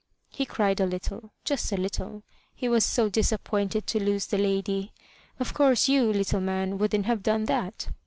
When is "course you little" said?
5.53-6.41